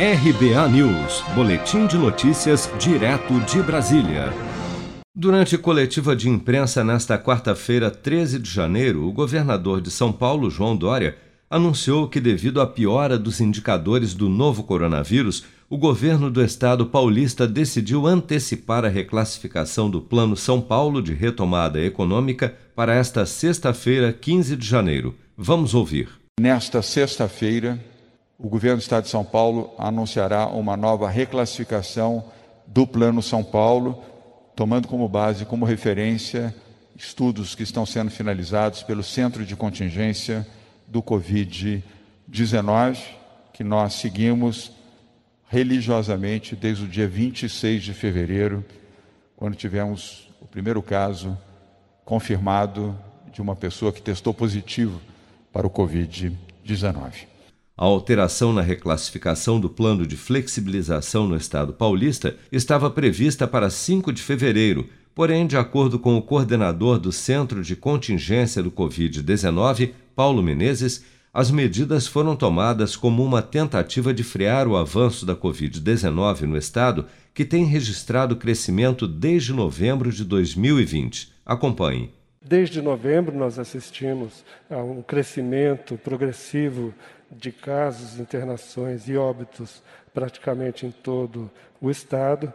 [0.00, 4.32] RBA News, Boletim de Notícias, direto de Brasília.
[5.12, 10.76] Durante coletiva de imprensa nesta quarta-feira, 13 de janeiro, o governador de São Paulo, João
[10.76, 11.16] Dória,
[11.50, 17.44] anunciou que, devido à piora dos indicadores do novo coronavírus, o governo do estado paulista
[17.44, 24.54] decidiu antecipar a reclassificação do Plano São Paulo de Retomada Econômica para esta sexta-feira, 15
[24.54, 25.16] de janeiro.
[25.36, 26.08] Vamos ouvir.
[26.40, 27.80] Nesta sexta-feira,
[28.38, 32.24] o governo do estado de São Paulo anunciará uma nova reclassificação
[32.64, 34.00] do Plano São Paulo,
[34.54, 36.54] tomando como base, como referência,
[36.94, 40.46] estudos que estão sendo finalizados pelo Centro de Contingência
[40.86, 42.98] do Covid-19,
[43.52, 44.70] que nós seguimos
[45.48, 48.64] religiosamente desde o dia 26 de fevereiro,
[49.36, 51.36] quando tivemos o primeiro caso
[52.04, 52.96] confirmado
[53.32, 55.00] de uma pessoa que testou positivo
[55.52, 57.37] para o Covid-19.
[57.78, 64.12] A alteração na reclassificação do plano de flexibilização no estado paulista estava prevista para 5
[64.12, 70.42] de fevereiro, porém, de acordo com o coordenador do Centro de Contingência do Covid-19, Paulo
[70.42, 76.56] Menezes, as medidas foram tomadas como uma tentativa de frear o avanço da Covid-19 no
[76.56, 81.32] estado, que tem registrado crescimento desde novembro de 2020.
[81.46, 82.17] Acompanhe.
[82.48, 86.94] Desde novembro, nós assistimos a um crescimento progressivo
[87.30, 89.82] de casos, internações e óbitos
[90.14, 92.50] praticamente em todo o estado.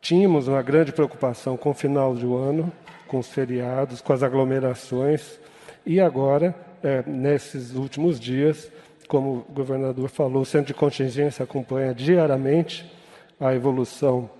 [0.00, 2.72] Tínhamos uma grande preocupação com o final do ano,
[3.06, 5.38] com os feriados, com as aglomerações,
[5.84, 8.72] e agora, é, nesses últimos dias,
[9.08, 12.90] como o governador falou, o centro de contingência acompanha diariamente
[13.38, 14.30] a evolução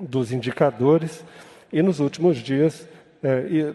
[0.00, 1.22] dos indicadores,
[1.70, 2.88] e nos últimos dias
[3.22, 3.74] é,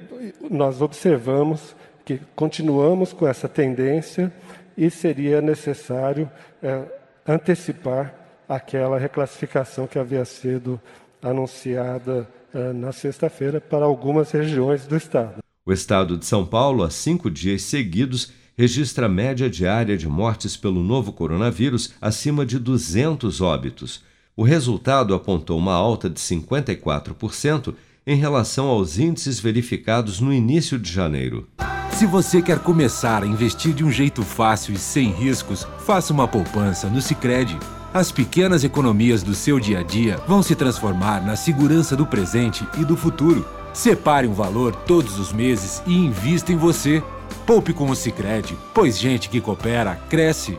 [0.49, 4.31] nós observamos que continuamos com essa tendência
[4.77, 6.29] e seria necessário
[6.61, 6.83] é,
[7.27, 8.13] antecipar
[8.47, 10.79] aquela reclassificação que havia sido
[11.21, 15.37] anunciada é, na sexta-feira para algumas regiões do estado.
[15.65, 20.83] O estado de São Paulo, há cinco dias seguidos, registra média diária de mortes pelo
[20.83, 24.03] novo coronavírus acima de 200 óbitos.
[24.35, 27.73] O resultado apontou uma alta de 54%
[28.05, 31.47] em relação aos índices verificados no início de janeiro.
[31.91, 36.27] Se você quer começar a investir de um jeito fácil e sem riscos, faça uma
[36.27, 37.57] poupança no Sicredi.
[37.93, 42.67] As pequenas economias do seu dia a dia vão se transformar na segurança do presente
[42.79, 43.47] e do futuro.
[43.73, 47.03] Separe um valor todos os meses e invista em você.
[47.45, 50.57] Poupe com o Sicredi, pois gente que coopera cresce.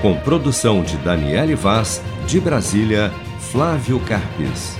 [0.00, 4.76] Com produção de Daniele Vaz, de Brasília, Flávio Carpes.